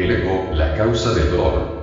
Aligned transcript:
El 0.00 0.12
ego, 0.12 0.48
la 0.54 0.74
causa 0.76 1.12
del 1.12 1.30
dolor. 1.30 1.78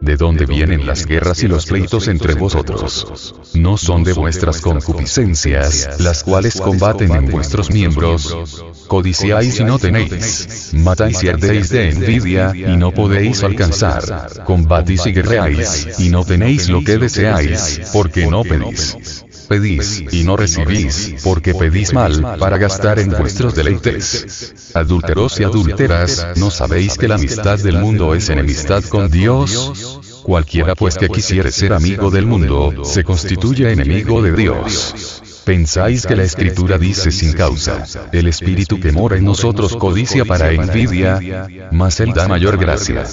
¿De 0.00 0.16
dónde 0.16 0.46
vienen 0.46 0.86
las 0.86 1.04
guerras 1.04 1.42
y 1.42 1.48
los 1.48 1.66
pleitos 1.66 2.06
entre 2.06 2.34
vosotros? 2.34 3.34
No 3.54 3.76
son 3.76 4.04
de 4.04 4.12
vuestras 4.12 4.60
concupiscencias, 4.60 5.98
las 5.98 6.22
cuales 6.22 6.60
combaten 6.60 7.10
en 7.10 7.28
vuestros 7.32 7.72
miembros. 7.72 8.64
Codiciáis 8.86 9.58
y 9.58 9.64
no 9.64 9.80
tenéis. 9.80 10.70
Matáis 10.72 11.24
y 11.24 11.30
ardéis 11.30 11.70
de 11.70 11.90
envidia, 11.90 12.52
y 12.54 12.76
no 12.76 12.92
podéis 12.92 13.42
alcanzar. 13.42 14.44
Combatís 14.44 15.04
y 15.06 15.12
guerreáis, 15.12 15.98
y 15.98 16.10
no 16.10 16.24
tenéis 16.24 16.68
lo 16.68 16.84
que 16.84 16.96
deseáis, 16.96 17.90
porque 17.92 18.28
no 18.28 18.44
pedís 18.44 19.26
pedís, 19.48 20.04
y 20.12 20.24
no 20.24 20.36
recibís, 20.36 21.14
porque 21.24 21.54
pedís 21.54 21.92
mal, 21.92 22.36
para 22.38 22.58
gastar 22.58 22.98
en 22.98 23.10
vuestros 23.10 23.54
deleites. 23.54 24.72
Adúlteros 24.74 25.40
y 25.40 25.44
adúlteras, 25.44 26.26
¿no 26.36 26.50
sabéis 26.50 26.96
que 26.96 27.08
la 27.08 27.16
amistad 27.16 27.58
del 27.58 27.78
mundo 27.78 28.14
es 28.14 28.28
enemistad 28.28 28.84
con 28.84 29.10
Dios? 29.10 30.00
Cualquiera 30.28 30.74
pues 30.74 30.98
que 30.98 31.08
quisiere 31.08 31.50
ser 31.50 31.72
amigo 31.72 32.10
del 32.10 32.26
mundo, 32.26 32.84
se 32.84 33.02
constituye 33.02 33.72
enemigo 33.72 34.20
de 34.20 34.32
Dios. 34.32 35.22
Pensáis 35.46 36.06
que 36.06 36.16
la 36.16 36.22
escritura 36.22 36.76
dice 36.76 37.10
sin 37.10 37.32
causa, 37.32 37.86
el 38.12 38.26
espíritu 38.26 38.78
que 38.78 38.92
mora 38.92 39.16
en 39.16 39.24
nosotros 39.24 39.74
codicia 39.74 40.26
para 40.26 40.52
envidia, 40.52 41.48
mas 41.72 42.00
él 42.00 42.12
da 42.12 42.28
mayor 42.28 42.58
gracia. 42.58 43.04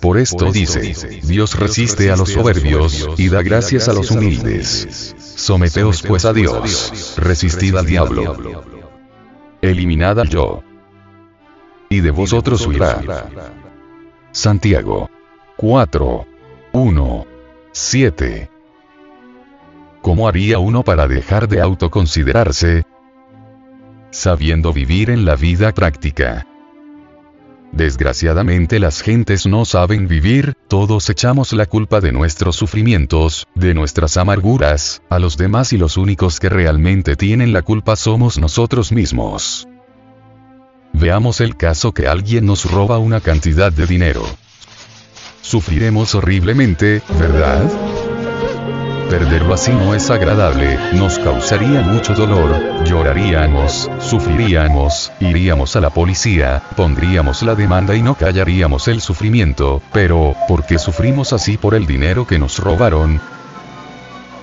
Por 0.00 0.16
esto 0.16 0.50
dice, 0.52 1.20
Dios 1.24 1.54
resiste 1.54 2.10
a 2.10 2.16
los 2.16 2.30
soberbios, 2.30 3.10
y 3.18 3.28
da 3.28 3.42
gracias 3.42 3.90
a 3.90 3.92
los 3.92 4.10
humildes. 4.10 5.14
Someteos 5.18 6.00
pues 6.00 6.24
a 6.24 6.32
Dios, 6.32 7.12
resistid 7.18 7.76
al 7.76 7.84
diablo. 7.84 8.64
Eliminad 9.60 10.18
al 10.18 10.30
yo. 10.30 10.62
Y 11.90 12.00
de 12.00 12.10
vosotros 12.10 12.66
huirá. 12.66 13.02
Santiago 14.32 15.10
4. 15.58 16.33
1. 16.76 17.26
7. 17.70 18.50
¿Cómo 20.02 20.26
haría 20.26 20.58
uno 20.58 20.82
para 20.82 21.06
dejar 21.06 21.46
de 21.46 21.60
autoconsiderarse? 21.60 22.82
Sabiendo 24.10 24.72
vivir 24.72 25.10
en 25.10 25.24
la 25.24 25.36
vida 25.36 25.72
práctica. 25.72 26.48
Desgraciadamente 27.70 28.80
las 28.80 29.02
gentes 29.02 29.46
no 29.46 29.64
saben 29.64 30.08
vivir, 30.08 30.54
todos 30.66 31.08
echamos 31.10 31.52
la 31.52 31.66
culpa 31.66 32.00
de 32.00 32.10
nuestros 32.10 32.56
sufrimientos, 32.56 33.46
de 33.54 33.72
nuestras 33.72 34.16
amarguras, 34.16 35.00
a 35.08 35.20
los 35.20 35.36
demás 35.36 35.72
y 35.72 35.78
los 35.78 35.96
únicos 35.96 36.40
que 36.40 36.48
realmente 36.48 37.14
tienen 37.14 37.52
la 37.52 37.62
culpa 37.62 37.94
somos 37.94 38.36
nosotros 38.36 38.90
mismos. 38.90 39.68
Veamos 40.92 41.40
el 41.40 41.56
caso 41.56 41.94
que 41.94 42.08
alguien 42.08 42.46
nos 42.46 42.68
roba 42.68 42.98
una 42.98 43.20
cantidad 43.20 43.72
de 43.72 43.86
dinero. 43.86 44.24
Sufriremos 45.44 46.14
horriblemente, 46.14 47.02
¿verdad? 47.18 47.70
Perderlo 49.10 49.52
así 49.52 49.72
no 49.72 49.94
es 49.94 50.10
agradable, 50.10 50.78
nos 50.94 51.18
causaría 51.18 51.82
mucho 51.82 52.14
dolor, 52.14 52.82
lloraríamos, 52.86 53.90
sufriríamos, 54.00 55.12
iríamos 55.20 55.76
a 55.76 55.82
la 55.82 55.90
policía, 55.90 56.62
pondríamos 56.76 57.42
la 57.42 57.54
demanda 57.54 57.94
y 57.94 58.00
no 58.00 58.14
callaríamos 58.14 58.88
el 58.88 59.02
sufrimiento, 59.02 59.82
pero, 59.92 60.34
¿por 60.48 60.64
qué 60.64 60.78
sufrimos 60.78 61.34
así 61.34 61.58
por 61.58 61.74
el 61.74 61.86
dinero 61.86 62.26
que 62.26 62.38
nos 62.38 62.58
robaron? 62.58 63.20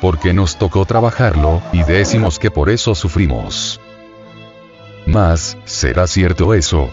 Porque 0.00 0.32
nos 0.32 0.58
tocó 0.58 0.86
trabajarlo, 0.86 1.60
y 1.72 1.82
decimos 1.82 2.38
que 2.38 2.52
por 2.52 2.70
eso 2.70 2.94
sufrimos. 2.94 3.80
Mas, 5.06 5.58
¿será 5.64 6.06
cierto 6.06 6.54
eso? 6.54 6.88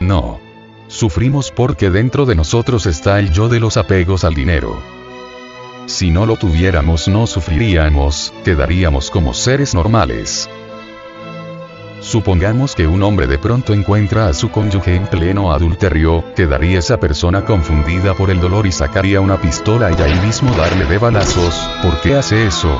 No. 0.00 0.43
Sufrimos 0.88 1.50
porque 1.50 1.90
dentro 1.90 2.26
de 2.26 2.34
nosotros 2.34 2.86
está 2.86 3.18
el 3.18 3.30
yo 3.30 3.48
de 3.48 3.60
los 3.60 3.76
apegos 3.76 4.24
al 4.24 4.34
dinero. 4.34 4.80
Si 5.86 6.10
no 6.10 6.26
lo 6.26 6.36
tuviéramos 6.36 7.08
no 7.08 7.26
sufriríamos, 7.26 8.32
quedaríamos 8.44 9.10
como 9.10 9.34
seres 9.34 9.74
normales. 9.74 10.48
Supongamos 12.00 12.74
que 12.74 12.86
un 12.86 13.02
hombre 13.02 13.26
de 13.26 13.38
pronto 13.38 13.72
encuentra 13.72 14.28
a 14.28 14.34
su 14.34 14.50
cónyuge 14.50 14.94
en 14.94 15.06
pleno 15.06 15.52
adulterio, 15.52 16.22
quedaría 16.36 16.78
esa 16.78 16.98
persona 16.98 17.46
confundida 17.46 18.12
por 18.14 18.30
el 18.30 18.40
dolor 18.40 18.66
y 18.66 18.72
sacaría 18.72 19.22
una 19.22 19.40
pistola 19.40 19.90
y 19.90 20.02
ahí 20.02 20.20
mismo 20.20 20.54
darle 20.54 20.84
de 20.84 20.98
balazos, 20.98 21.70
¿por 21.82 21.98
qué 22.02 22.14
hace 22.16 22.46
eso? 22.46 22.78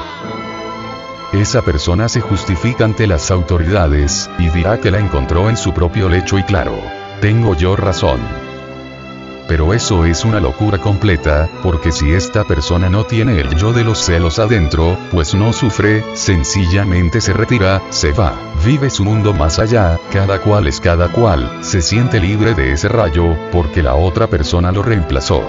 Esa 1.32 1.62
persona 1.62 2.08
se 2.10 2.20
justifica 2.20 2.84
ante 2.84 3.06
las 3.06 3.30
autoridades, 3.30 4.30
y 4.38 4.50
dirá 4.50 4.78
que 4.78 4.90
la 4.90 4.98
encontró 4.98 5.48
en 5.48 5.56
su 5.56 5.72
propio 5.72 6.08
lecho 6.08 6.38
y 6.38 6.42
claro, 6.42 6.78
tengo 7.24 7.56
yo 7.56 7.74
razón. 7.74 8.20
Pero 9.48 9.72
eso 9.72 10.04
es 10.04 10.26
una 10.26 10.40
locura 10.40 10.76
completa, 10.76 11.48
porque 11.62 11.90
si 11.90 12.12
esta 12.12 12.44
persona 12.44 12.90
no 12.90 13.04
tiene 13.04 13.40
el 13.40 13.56
yo 13.56 13.72
de 13.72 13.82
los 13.82 13.98
celos 13.98 14.38
adentro, 14.38 14.98
pues 15.10 15.34
no 15.34 15.54
sufre, 15.54 16.04
sencillamente 16.12 17.22
se 17.22 17.32
retira, 17.32 17.80
se 17.88 18.12
va, 18.12 18.34
vive 18.62 18.90
su 18.90 19.04
mundo 19.04 19.32
más 19.32 19.58
allá, 19.58 19.98
cada 20.12 20.38
cual 20.38 20.66
es 20.66 20.80
cada 20.80 21.08
cual, 21.08 21.50
se 21.62 21.80
siente 21.80 22.20
libre 22.20 22.52
de 22.52 22.72
ese 22.72 22.90
rayo, 22.90 23.34
porque 23.50 23.82
la 23.82 23.94
otra 23.94 24.26
persona 24.26 24.70
lo 24.70 24.82
reemplazó. 24.82 25.42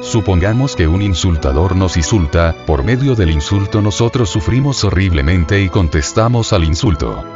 Supongamos 0.00 0.76
que 0.76 0.88
un 0.88 1.02
insultador 1.02 1.76
nos 1.76 1.98
insulta, 1.98 2.56
por 2.64 2.84
medio 2.84 3.16
del 3.16 3.32
insulto 3.32 3.82
nosotros 3.82 4.30
sufrimos 4.30 4.82
horriblemente 4.82 5.60
y 5.60 5.68
contestamos 5.68 6.54
al 6.54 6.64
insulto. 6.64 7.35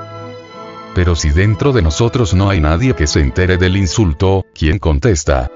Pero 0.94 1.14
si 1.14 1.30
dentro 1.30 1.72
de 1.72 1.82
nosotros 1.82 2.34
no 2.34 2.50
hay 2.50 2.60
nadie 2.60 2.94
que 2.94 3.06
se 3.06 3.20
entere 3.20 3.56
del 3.56 3.76
insulto, 3.76 4.44
¿quién 4.54 4.78
contesta? 4.78 5.50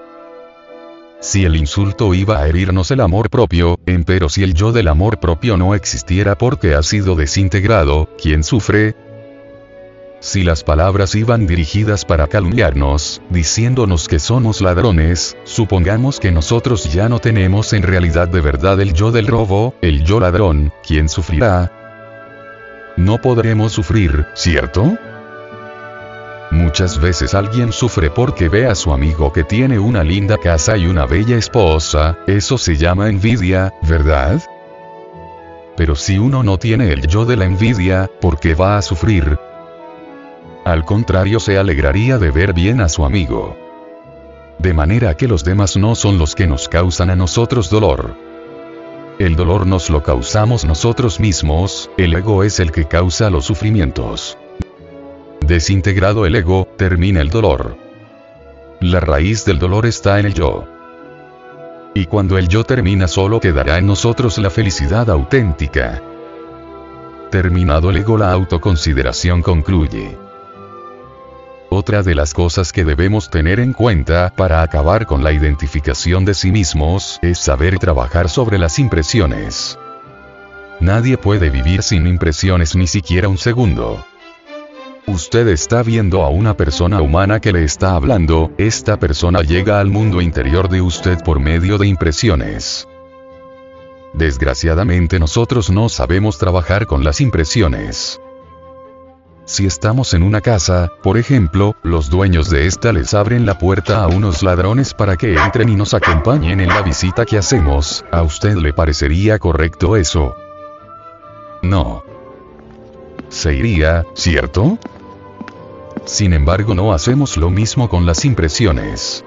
Si 1.20 1.44
el 1.44 1.56
insulto 1.56 2.12
iba 2.14 2.38
a 2.38 2.48
herirnos 2.48 2.90
el 2.90 3.00
amor 3.00 3.30
propio, 3.30 3.78
empero 3.86 4.28
si 4.28 4.42
el 4.42 4.54
yo 4.54 4.72
del 4.72 4.88
amor 4.88 5.18
propio 5.18 5.56
no 5.56 5.74
existiera 5.74 6.36
porque 6.36 6.74
ha 6.74 6.82
sido 6.82 7.16
desintegrado, 7.16 8.10
¿quién 8.20 8.44
sufre? 8.44 8.94
Si 10.20 10.44
las 10.44 10.64
palabras 10.64 11.14
iban 11.14 11.46
dirigidas 11.46 12.04
para 12.04 12.28
calumniarnos, 12.28 13.20
diciéndonos 13.30 14.06
que 14.06 14.18
somos 14.18 14.60
ladrones, 14.60 15.36
supongamos 15.44 16.20
que 16.20 16.30
nosotros 16.30 16.92
ya 16.92 17.08
no 17.08 17.18
tenemos 17.18 17.72
en 17.72 17.82
realidad 17.82 18.28
de 18.28 18.40
verdad 18.40 18.80
el 18.80 18.94
yo 18.94 19.10
del 19.10 19.26
robo, 19.26 19.74
el 19.82 20.04
yo 20.04 20.20
ladrón, 20.20 20.72
¿quién 20.86 21.08
sufrirá? 21.08 21.72
No 22.96 23.20
podremos 23.20 23.72
sufrir, 23.72 24.26
¿cierto? 24.34 24.96
Muchas 26.74 27.00
veces 27.00 27.34
alguien 27.34 27.70
sufre 27.70 28.10
porque 28.10 28.48
ve 28.48 28.66
a 28.66 28.74
su 28.74 28.92
amigo 28.92 29.32
que 29.32 29.44
tiene 29.44 29.78
una 29.78 30.02
linda 30.02 30.38
casa 30.38 30.76
y 30.76 30.88
una 30.88 31.06
bella 31.06 31.36
esposa, 31.36 32.18
eso 32.26 32.58
se 32.58 32.74
llama 32.74 33.08
envidia, 33.08 33.72
¿verdad? 33.82 34.42
Pero 35.76 35.94
si 35.94 36.18
uno 36.18 36.42
no 36.42 36.58
tiene 36.58 36.90
el 36.92 37.06
yo 37.06 37.26
de 37.26 37.36
la 37.36 37.44
envidia, 37.44 38.10
¿por 38.20 38.40
qué 38.40 38.56
va 38.56 38.76
a 38.76 38.82
sufrir? 38.82 39.38
Al 40.64 40.84
contrario 40.84 41.38
se 41.38 41.58
alegraría 41.58 42.18
de 42.18 42.32
ver 42.32 42.52
bien 42.52 42.80
a 42.80 42.88
su 42.88 43.04
amigo. 43.04 43.56
De 44.58 44.74
manera 44.74 45.16
que 45.16 45.28
los 45.28 45.44
demás 45.44 45.76
no 45.76 45.94
son 45.94 46.18
los 46.18 46.34
que 46.34 46.48
nos 46.48 46.68
causan 46.68 47.08
a 47.08 47.14
nosotros 47.14 47.70
dolor. 47.70 48.16
El 49.20 49.36
dolor 49.36 49.64
nos 49.64 49.90
lo 49.90 50.02
causamos 50.02 50.64
nosotros 50.64 51.20
mismos, 51.20 51.88
el 51.96 52.14
ego 52.14 52.42
es 52.42 52.58
el 52.58 52.72
que 52.72 52.88
causa 52.88 53.30
los 53.30 53.44
sufrimientos. 53.44 54.36
Desintegrado 55.46 56.24
el 56.24 56.36
ego, 56.36 56.66
termina 56.78 57.20
el 57.20 57.28
dolor. 57.28 57.76
La 58.80 58.98
raíz 59.00 59.44
del 59.44 59.58
dolor 59.58 59.84
está 59.84 60.18
en 60.18 60.24
el 60.24 60.32
yo. 60.32 60.64
Y 61.94 62.06
cuando 62.06 62.38
el 62.38 62.48
yo 62.48 62.64
termina 62.64 63.06
solo 63.06 63.40
quedará 63.40 63.76
en 63.76 63.86
nosotros 63.86 64.38
la 64.38 64.48
felicidad 64.48 65.10
auténtica. 65.10 66.00
Terminado 67.30 67.90
el 67.90 67.98
ego 67.98 68.16
la 68.16 68.32
autoconsideración 68.32 69.42
concluye. 69.42 70.16
Otra 71.68 72.02
de 72.02 72.14
las 72.14 72.32
cosas 72.32 72.72
que 72.72 72.86
debemos 72.86 73.28
tener 73.28 73.60
en 73.60 73.74
cuenta 73.74 74.32
para 74.34 74.62
acabar 74.62 75.04
con 75.04 75.22
la 75.22 75.32
identificación 75.32 76.24
de 76.24 76.32
sí 76.32 76.52
mismos 76.52 77.18
es 77.20 77.38
saber 77.38 77.78
trabajar 77.78 78.30
sobre 78.30 78.56
las 78.56 78.78
impresiones. 78.78 79.78
Nadie 80.80 81.18
puede 81.18 81.50
vivir 81.50 81.82
sin 81.82 82.06
impresiones 82.06 82.74
ni 82.74 82.86
siquiera 82.86 83.28
un 83.28 83.36
segundo. 83.36 84.06
Usted 85.06 85.48
está 85.48 85.82
viendo 85.82 86.22
a 86.22 86.30
una 86.30 86.56
persona 86.56 87.02
humana 87.02 87.38
que 87.38 87.52
le 87.52 87.62
está 87.62 87.94
hablando, 87.94 88.50
esta 88.56 88.98
persona 88.98 89.42
llega 89.42 89.78
al 89.78 89.88
mundo 89.88 90.22
interior 90.22 90.70
de 90.70 90.80
usted 90.80 91.22
por 91.22 91.40
medio 91.40 91.76
de 91.76 91.86
impresiones. 91.86 92.88
Desgraciadamente 94.14 95.18
nosotros 95.18 95.68
no 95.68 95.90
sabemos 95.90 96.38
trabajar 96.38 96.86
con 96.86 97.04
las 97.04 97.20
impresiones. 97.20 98.18
Si 99.44 99.66
estamos 99.66 100.14
en 100.14 100.22
una 100.22 100.40
casa, 100.40 100.90
por 101.02 101.18
ejemplo, 101.18 101.76
los 101.82 102.08
dueños 102.08 102.48
de 102.48 102.66
esta 102.66 102.90
les 102.90 103.12
abren 103.12 103.44
la 103.44 103.58
puerta 103.58 104.02
a 104.02 104.08
unos 104.08 104.42
ladrones 104.42 104.94
para 104.94 105.16
que 105.18 105.34
entren 105.34 105.68
y 105.68 105.76
nos 105.76 105.92
acompañen 105.92 106.60
en 106.60 106.68
la 106.68 106.80
visita 106.80 107.26
que 107.26 107.36
hacemos, 107.36 108.06
¿a 108.10 108.22
usted 108.22 108.54
le 108.56 108.72
parecería 108.72 109.38
correcto 109.38 109.96
eso? 109.96 110.34
No. 111.62 112.02
Se 113.28 113.54
iría, 113.54 114.06
¿cierto? 114.14 114.78
Sin 116.04 116.32
embargo 116.32 116.74
no 116.74 116.92
hacemos 116.92 117.36
lo 117.36 117.50
mismo 117.50 117.88
con 117.88 118.06
las 118.06 118.24
impresiones 118.24 119.24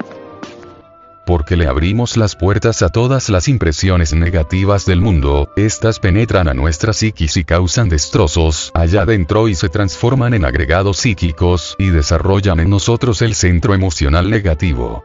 porque 1.28 1.58
le 1.58 1.66
abrimos 1.66 2.16
las 2.16 2.36
puertas 2.36 2.80
a 2.80 2.88
todas 2.88 3.28
las 3.28 3.48
impresiones 3.48 4.14
negativas 4.14 4.86
del 4.86 5.02
mundo, 5.02 5.52
estas 5.56 5.98
penetran 5.98 6.48
a 6.48 6.54
nuestra 6.54 6.94
psiquis 6.94 7.36
y 7.36 7.44
causan 7.44 7.90
destrozos 7.90 8.70
allá 8.72 9.04
dentro 9.04 9.46
y 9.46 9.54
se 9.54 9.68
transforman 9.68 10.32
en 10.32 10.46
agregados 10.46 10.96
psíquicos 10.96 11.76
y 11.78 11.90
desarrollan 11.90 12.60
en 12.60 12.70
nosotros 12.70 13.20
el 13.20 13.34
centro 13.34 13.74
emocional 13.74 14.30
negativo. 14.30 15.04